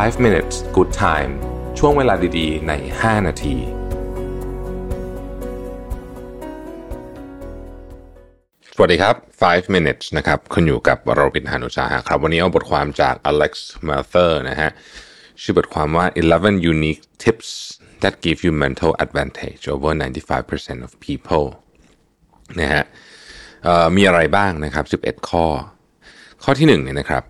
[0.00, 1.32] 5 minutes good time
[1.78, 3.56] ช่วงเวลาดีๆ ใน 5 นาที
[8.74, 13.52] สวัสดีครับ 5 minutes นะครับคุณอยู่กับวรบินหานุสาหะครับ วันนี้เอาบทความจาก Alex
[13.88, 14.70] m a t h e r นะฮะ
[15.42, 16.06] ชื่อบทความว่า
[16.38, 17.48] 11 unique tips
[18.02, 19.92] that give you mental advantage over
[20.42, 21.46] 95% of people
[22.60, 22.84] นะฮะ
[23.96, 25.46] มีอะไรบ้างนะครับ 11 ข้อ
[26.42, 27.24] ข้อที่1เนี่ยนะครับ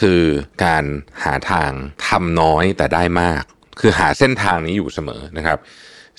[0.00, 0.22] คือ
[0.64, 0.84] การ
[1.24, 1.70] หาทาง
[2.06, 3.42] ทำน้อยแต่ได้มาก
[3.80, 5.58] คือหาเส้นทางนี้อยู่เสมอนะครับ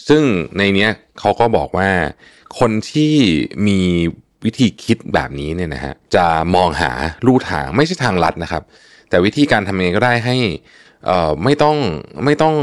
[0.07, 0.23] ซึ่ง
[0.57, 1.89] ในเนี้ยเขาก็บอกว่า
[2.59, 3.13] คนที่
[3.67, 3.81] มี
[4.45, 6.91] วิธีคิดแบบนี้เนี่ยนะฮะจะมองหา
[7.25, 8.63] ลู่ทางไม่ใช่ทางลัดนะครับ
[9.09, 10.37] แต่วิธีการทำยังไงก็ได้ให้
[11.09, 11.77] อ่อไม่ต้อง
[12.25, 12.55] ไม่ต้อง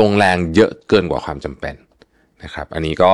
[0.00, 1.74] ลงแรงเยอะเกินกว่าความจำเป็น
[2.42, 3.12] นะครับ อันนี้ก็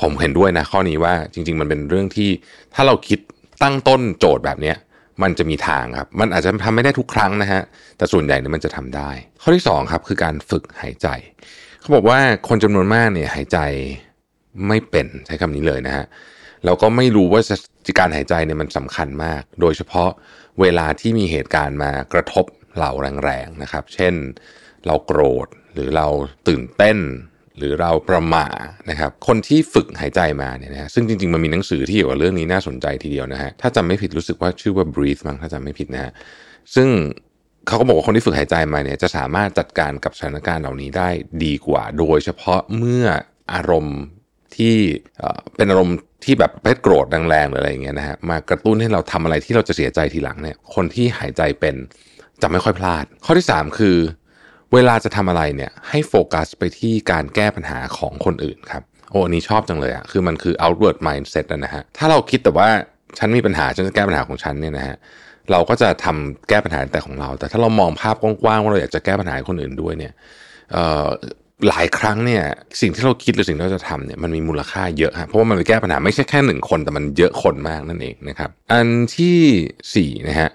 [0.00, 2.30] ผมเห็นด้วยนะข้อนี้ว่าจริง ๆ มันเป็นเรื่องที่
[2.74, 3.18] ถ้าเราคิด
[3.62, 4.76] ตั้งต้นโจทย์แบบเนี้ย
[5.22, 7.62] มันจะมีทางครับ มันอาจจะทำไม่ได้ทุกครั้งนะฮะ
[7.96, 9.10] แต่ส่วนใหญ่เนี่ยมันจะทำได้
[9.42, 11.08] ข้อที่2ครับคือการฝึกหายใจ
[11.80, 13.58] เขาบอกว่าคนจำนวนมากเนี่ยหายใจ
[14.68, 16.04] ไม่เป็นใช้คำนี้เลยนะฮะ
[16.64, 17.40] แล้วก็ไม่รู้ว่า
[17.98, 20.10] การหายใจเนี่ยมันสำคัญมาก โดยเฉพาะ
[20.60, 22.44] เวลาที่มีเหตุการณ์มากระทบ
[22.78, 22.90] เรา
[23.24, 24.14] แรงๆนะครับ เช่น
[24.86, 26.06] เราโกรธหรือเรา
[26.48, 26.98] ตื่นเต้น
[27.58, 28.46] หรือเราประม่า
[28.90, 36.12] นะครับ คนที่ฝึกหายใจมาเนี่ยนะฮะซึ่งจริงๆ มันมีหนังสือที่เกี่ยวกับเรื่องนี้น่าสนใจทีเดียวนะฮะ ถ้าจำไม่ผิดรู้สึกว่าชื่อว่า breathe มั้งถ้าจำไม่ผิดนะฮะ
[36.74, 36.88] ซึ่ง
[37.66, 41.08] เขาก็บอกว่าคนที่ฝึกหายใจมาเนี่ยจะสามารถจัดการกับสถานการณ์เหล่านี้ได้
[41.44, 43.04] ดีกว่า โดยเฉพาะเมื่อ
[43.54, 43.98] อารมณ์
[44.56, 44.76] ที่
[45.18, 51.74] เอ่อเป็นอารมณ์ที่แบบเพศโกรธแรงๆหรืออะไรอย่างเงี้ยนะฮะมากระตุ้นให้เราทำอะไรที่เราจะเสียใจทีหลังเนี่ยคนที่หายใจเป็น
[52.42, 53.96] จะไม่ค่อยพลาด ข้อที่ 3 คือ
[54.76, 62.68] เวลาจะทำอะไรเนี่ยให้โฟกัสไปที่การแก้ปัญหาของคนอื่นครับโอ้อันนี้ชอบจังเลยอะคือมันคือ outward mindset นะฮะถ้าเราคิดแต่ว่า
[63.18, 64.96] ฉันมีปัญหาฉันจะแก้ปัญหาของฉันเนี่ยนะฮะ
[65.50, 70.12] เราก็จะทำแก้ปัญหาแต่ของเรา แต่ถ้าเรามองภาพกว้างๆว่าเราอยากจะแก้ปัญหาคนอื่นด้วยเนี่ย
[71.68, 72.42] หลายครั้งเนี่ย
[72.80, 79.38] สิ่งที่เราคิดหรือสิ่งที่เราจะทำเนี่ยมันมีมูลค่าเยอะฮะเพราะว่ามันไปแก้ปัญหาไม่ใช่แค่หนึ่งคนแต่มันเยอะคนมากนั่นเองนะครับ อันที่
[79.94, 80.50] สี่นะฮะ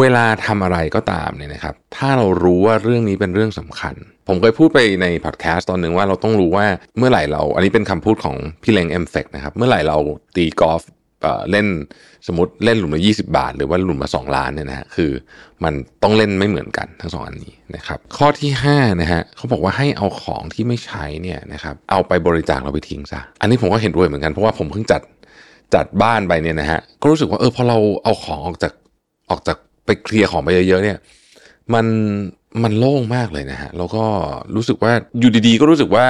[0.00, 3.94] เวลาทำอะไรก็ตามเนี่ยนะครับ ถ้าเรารู้ว่าเรื่องนี้เป็นเรื่องสำคัญ
[4.28, 6.66] ผมเคยพูดไปในพอดแคสต์ตอนหนึ่งว่าเราต้องรู้ว่า
[6.98, 9.96] เมื่อไหร่เรา อันนี้เป็นคำพูดของพี่เลงเอมเฟกนะครับ เมื่อไหร่เรา
[10.36, 10.82] ตีกอล์ฟ
[11.22, 11.66] เอ่อเล่น
[12.26, 15.10] สมมติเล่นหลุมละ20 บาท หรือว่าหลุมละ2ล้านเนี่ยนะฮะคือ
[15.64, 25.02] มันต้องเล่นไม่เหมือนกันทั้งสองอันนี้นะครับ ข้อที่5นะฮะเขาบอกว่าให้เอาของที่ไม่ใช้เนี่ยนะครับเอาไปบริจาคเราไปทิ้งซะอันนี้ผมก็เห็นด้วยเหมือนกันเพราะว่าผมเพิ่งจัด
[25.74, 28.72] จัดบ้านไปเนี่ยนะฮะก็รู้สึกว่าเออพอเราเอาของออกจาก
[29.30, 30.98] ออกจาก ไปเคลียร์ของไปเยอะๆเนี่ย
[31.74, 31.86] มัน
[32.62, 34.04] มันโล่งมากเลยนะฮะแล้วก็
[34.54, 36.06] รู้สึกว่าอยู่ดีๆ ก็รู้สึกว่า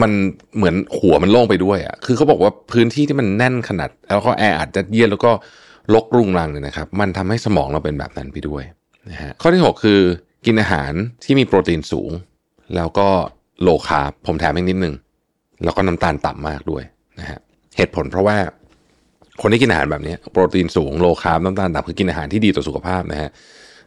[0.00, 0.12] มัน
[0.56, 5.30] เหมือนหัวมันโล่งไปด้วยอะ่ะคือเขาบอกว่าพื้นที่ที่มันแน่นขนาด แล้วก็แออัดยัดเยียดแล้วก็
[5.94, 8.62] ลกรุงรังเนี่ยนะครับ มันทำให้สมองเราเป็นแบบนั้นไปด้วย
[9.10, 10.00] นะฮะข้อที่ 6 คือ
[10.46, 10.92] กินอาหาร
[11.24, 12.10] ที่มีโปรตีนสูง
[12.76, 13.08] แล้วก็
[13.62, 14.94] โลคาร์บผมแถมอีกนิดนึง
[15.64, 16.82] แล้วก็น้ำตาลต่ำมากด้วย
[17.20, 17.38] นะฮะ
[17.76, 18.36] เหตุผลเพราะว่า
[19.42, 23.30] คนที่กินอาหารแบบนี้โปรตีนสูงโลคาร์บน้ำตาลต่ำคือกินอาหารที่ดีต่อสุขภาพนะฮะ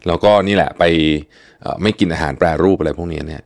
[0.08, 0.84] แล้วก็นี่แหละไป
[1.81, 3.44] ไม่กินอาหารแปรรูปอะไรพวกนี้เนี่ย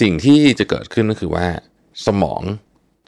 [0.00, 1.46] สิ่งที่จะเกิดขึ้นก็คือว่า
[2.06, 2.42] สมอง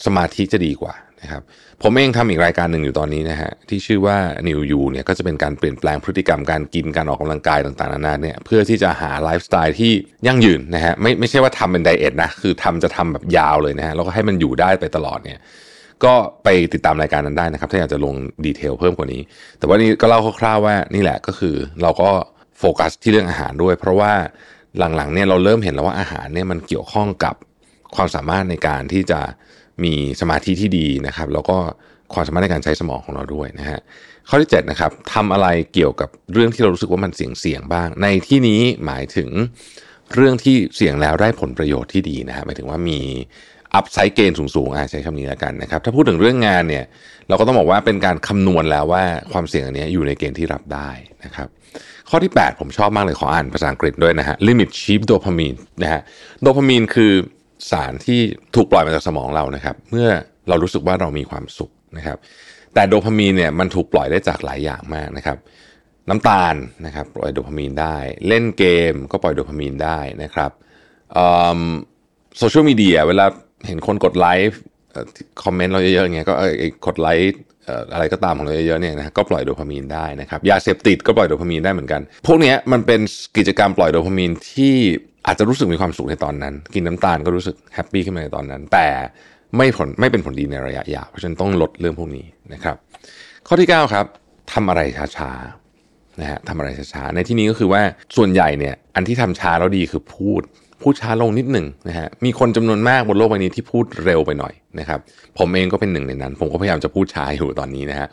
[0.07, 1.43] สมาธิจะดีกว่านะครับ
[1.83, 4.17] ผมเองทำอีกรายการหนึ่งอยู่ตอนนี้นะฮะที่ชื่อว่า
[4.49, 9.93] New You เนี่ยก็จะเป็นการเปลี่ยนแปลงพฤติกรรมการกินการออกกำลังกายต่างๆนานาเนี่ยเพื่อที่จะหาไลฟ์สไตล์ที่
[10.27, 15.39] ยั่งยืนนะฮะไม่ไม่ใช่ว่าทำเป็น diet นะคือทำจะทำแบบยาวเลยนะฮะแล้วก็ให้มันอยู่ได้ไปตลอดเนี่ย
[16.05, 19.23] ก็ไปติดตามรายการนั้นได้นะครับ ถ้าอยากจะลง detail เพิ่มกว่านี้
[19.59, 22.11] แต่ว่านี่ก็เล่าคร่าวๆว่านี่แหละก็คือเราก็
[22.59, 24.13] โฟกัสที่เรื่องอาหารด้วย เพราะว่า
[24.79, 27.35] หลังๆเนี่ยเราเริ่มเห็นแล้วว่าอาหารเนี่ยมันเกี่ยวข้องกับ
[27.97, 29.21] ความสามารถในการที่จะ
[29.85, 31.57] มีสมาธิที่ดีนะครับ แล้วก็
[32.15, 33.81] ความสามารถในการใช้สมองของเราด้วยนะฮะ
[34.29, 39.31] ข้อที่7นะครับทำอะไรเกี่ยวกับเรื่องที่เรารู้สึกว่ามันเสี่ยงเสี่ยงๆบ้าง ในที่นี้หมายถึง
[40.15, 43.01] เรื่องที่เสี่ยงแล้วได้ผลประโยชน์ที่ดีนะฮะหมายถึงว่ามี
[43.75, 46.85] อัพไซด์เกณฑ์สูงๆอะใช้คำนี้แล้วกันนะครับ ถ้าพูดถึงเรื่องงานเนี่ย
[47.29, 50.91] เราก็ต้องบอกว่าเป็นการคำนวณแล้วว่าความเสี่ยงอันนี้อยู่ในเกณฑ์ที่รับได้
[51.25, 51.49] นะครับ
[52.11, 56.01] ข้อที่ 8 ผมชอบมากเลยขออ่านภาษาอังกฤษด้วยนะฮะ limit cheap dopamine นะฮะ
[56.41, 57.13] โดพามีนคือ
[57.71, 58.21] สารที่
[58.55, 60.09] ถูกปล่อยมาจากสมองเรานะครับ เมื่อ
[60.49, 62.19] เรารู้สึกว่าเรามีความสุขนะครับ
[62.75, 65.37] แต่โดพามีนเนี่ยมันถูกปล่อยได้จากหลายอย่างมากนะครับ
[66.09, 66.55] น้ำตาล
[66.87, 67.97] นะครับปล่อยโดพามีนได้
[68.29, 70.51] เล่นเกมก็ปล่อยโดพามีนได้นะครับ
[72.39, 73.27] โซเชียลมีเดียเวลา
[73.67, 74.51] เห็นคนกดไลค์
[75.45, 77.27] คอมเมนต์เราเยอะๆอย่างเงี้ยก็เออกดไลค์
[77.93, 83.01] อะไรก็ตามของเราเยอะๆเนี่ยนะก็ปล่อยโดพามีนได้นะครับยาเสพติดก็ปล่อยโดพามีนได้เหมือนกัน พวกนี้มันเป็น
[83.37, 84.77] กิจกรรมปล่อยโดพามีนที่
[85.27, 88.89] อาจจะรู้สึกมีความสุขในตอนนั้น กินน้ำตาลก็รู้สึก happy ขึ้นมาในตอนนั้น แต่
[89.57, 92.77] ไม่ผลไม่เป็นผลดีในระยะยาวเพราะฉะนั้นต้องลดเรื่องพวกนี้นะครับ
[93.47, 94.07] ข้อที่ 9 ครับ
[94.53, 94.81] ทำอะไร
[95.17, 97.83] ช้าๆนะฮะทำอะไรช้าๆในที่นี้ก็คือว่า
[98.17, 100.43] ส่วนใหญ่เนี่ยอันที่ทำช้าแล้วดีคือพูด
[100.83, 105.01] พูดช้าลงนิดหนึ่งนะฮะมีคนจำนวนมากบนโลกใบนี้ที่พูดเร็วไปหน่อยนะครับ
[105.39, 108.09] ผมเองก็เป็นหนึ่งในนั้น ผมก็พยายามจะพูดช้าอยู่ตอนนี้นะฮะ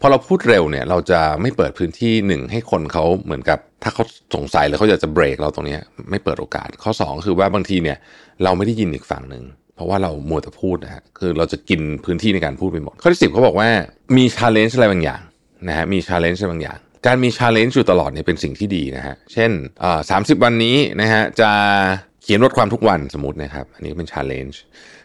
[0.00, 5.76] พอเราพูดเร็วเนี่ยเราจะไม่เปิดพื้นที่หนึ่งให้คนเขาเหมือนกับ ถ้าเขาสงสัยแล้วเขาอยากจะเบรกเราตรงนี้
[6.10, 7.98] ไม่เปิดโอกาสข้อ 2 คือว่าบางทีเนี่ย
[8.44, 9.44] เราไม่ได้ยินอีกฝั่งหนึ่ง
[9.76, 13.68] เพราะว่าเรามัวแต่พูดนะฮะคือเราจะกินพื้นที่ในการพูดไปหมดข้อที่สิบเขาบอกว่า
[14.16, 15.20] มี challenge อะไรบางอย่าง
[15.68, 19.50] นะฮะมี challenge อะไรบางอย่าง การมี challenge อยู่ตลอดเนี่ยเป็นสิ่งที่ดีนะฮะ เช่น
[20.10, 21.50] สามสิบวันนี้นะฮะจะ
[22.22, 24.60] เขียนบทความทุกวันสมมตินะครับ อันนี้เป็น challenge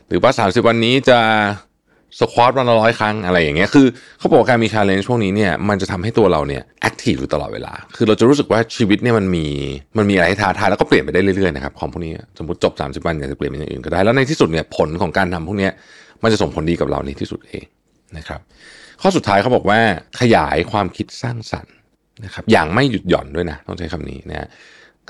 [0.08, 1.20] หรือว่าสามสิบวันนี้จะ
[2.20, 3.86] squat วันละร้อยครั้งอะไรอย่างเงี้ย คือ
[4.20, 9.46] เขาบอกการมี challenge พวกนี้เนี่ยมันจะทำให้ตัวเราเนี่ย active อยู่ตลอดเวลา คือเราจะรู้สึกว่าชีวิตเนี่ยมันมี
[9.98, 15.70] มันมีอะไรให้ท้าทายแล้วก็เปลี่ยนไปได้เรื่อยๆนะครับของพวกนี้สมมติจบ 30 วันอยากจะเปลี่ยนเป็นอย่างอื่นก็ได้ แล้วในที่สุดเนี่ยผลของการทำพวกนี้
[16.24, 17.66] มันจะส่งผลดีกับเราในที่สุดเอง
[18.18, 18.40] นะครับ
[19.02, 19.80] ข้อสุดท้ายเขาบอกว่า
[20.20, 21.74] ขยายความคิดสร้างสรรค์
[22.26, 24.48] นะครับอย่างไม่หยุดหย่อนด้วยนะต้องใช้คำนี้นะ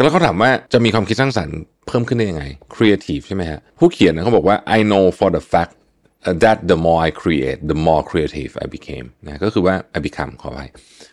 [0.02, 1.58] แล้วเขาถามว่าจะมีความคิดสร้างสรรค์
[1.88, 2.44] เพิ่มขึ้นได้ยังไง
[2.76, 5.74] creative ใช่ไหมฮะผู้เขียนเขาบอกว่า I know for the fact
[6.44, 10.60] that the more I create the more creative I became นะก็คือว่า I become ขอไป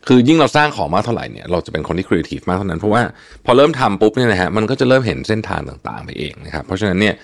[0.07, 3.03] คือยิ่งเราสร้างของมากเท่าไหร่เนี่ยเราจะเป็นคนที่ creative มากเท่านั้น เพราะว่า
[3.45, 7.15] พอเริ่มทำปุ๊บเนี่ยนะฮะมันก็จะเริ่มเห็นเส้นทางต่างๆไปเองนะครับเพราะฉะนั้นเนี่ย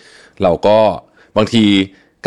[0.43, 0.77] เราก็
[1.37, 1.65] บางที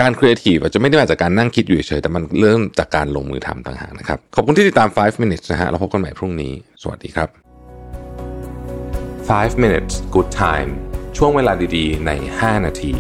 [0.01, 7.29] การครีเอทีฟอาจจะไม่ได้มาจากการนั่งคิดอยู่เฉยแต่มันเริ่มจากการลงมือทำต่างหากนะครับ ขอบคุณที่ติดตาม 5 minutes นะฮะเราพบกันใหม่พรุ่งนี้ สวัสดีครับ
[9.29, 10.71] 5 minutes good time
[11.17, 12.93] ช่วงเวลาดีๆ ใน 5 นาที